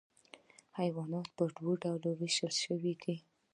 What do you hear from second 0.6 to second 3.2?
حیوانات په دوه ډلو ویشل شوي دي